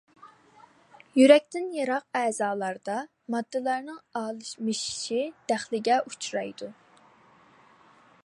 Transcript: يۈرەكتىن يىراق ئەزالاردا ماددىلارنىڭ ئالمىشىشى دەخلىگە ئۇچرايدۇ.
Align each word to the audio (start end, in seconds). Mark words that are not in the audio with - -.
يۈرەكتىن 1.17 1.67
يىراق 1.79 2.17
ئەزالاردا 2.19 2.95
ماددىلارنىڭ 3.35 3.99
ئالمىشىشى 4.21 5.21
دەخلىگە 5.53 5.99
ئۇچرايدۇ. 6.09 6.71